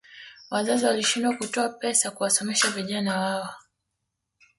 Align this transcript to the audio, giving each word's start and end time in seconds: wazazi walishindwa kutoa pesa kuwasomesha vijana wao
wazazi 0.51 0.85
walishindwa 0.85 1.33
kutoa 1.37 1.69
pesa 1.69 2.11
kuwasomesha 2.11 2.69
vijana 2.71 3.19
wao 3.19 3.55